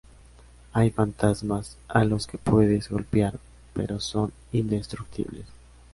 Hay 0.73 0.89
fantasmas 0.89 1.77
a 1.87 2.03
los 2.05 2.25
que 2.25 2.39
puedes 2.39 2.89
golpear, 2.89 3.37
pero 3.75 3.99
son 3.99 4.33
indestructibles. 4.51 5.45